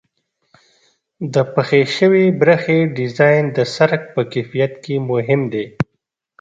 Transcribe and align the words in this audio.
د 1.33 1.35
پخې 1.53 1.81
شوې 1.95 2.25
برخې 2.41 2.79
ډیزاین 2.97 3.43
د 3.57 3.57
سرک 3.75 4.01
په 4.13 4.21
کیفیت 4.31 4.73
کې 4.83 4.95
مهم 5.11 5.41
دی 5.53 5.65